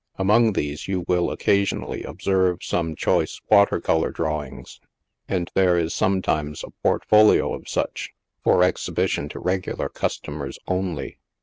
Among 0.15 0.53
these 0.53 0.87
you 0.87 1.05
will 1.07 1.29
occasionally 1.29 2.01
observe 2.03 2.63
some 2.63 2.95
choice 2.95 3.39
water 3.51 3.79
color 3.79 4.09
draw 4.09 4.43
ings, 4.43 4.79
and 5.27 5.51
there 5.53 5.77
is 5.77 5.93
sometimes 5.93 6.63
a 6.63 6.71
portfolio 6.81 7.53
of 7.53 7.69
such, 7.69 8.09
for 8.43 8.63
exhibition 8.63 9.29
to 9.29 9.39
regular 9.39 9.89
customers 9.89 10.57
only. 10.67 11.19